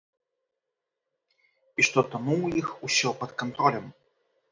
І 1.83 1.85
што 1.87 2.05
таму 2.13 2.33
ў 2.37 2.63
іх 2.63 2.69
усё 2.89 3.09
пад 3.21 3.31
кантролем. 3.43 3.85